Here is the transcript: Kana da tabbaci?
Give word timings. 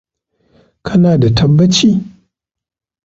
Kana 0.85 1.11
da 1.21 1.29
tabbaci? 1.35 1.91